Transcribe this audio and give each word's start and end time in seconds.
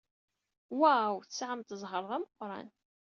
Waw! 0.79 1.13
Tesɛamt 1.21 1.75
zzheṛ 1.81 2.03
d 2.09 2.11
ameqran. 2.17 2.67